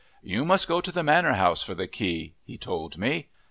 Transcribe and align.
"You 0.23 0.45
must 0.45 0.67
go 0.67 0.81
to 0.81 0.91
the 0.91 1.03
manor 1.03 1.33
house 1.33 1.61
for 1.61 1.75
the 1.75 1.85
key," 1.87 2.33
he 2.43 2.57
told 2.57 2.97
me. 2.97 3.29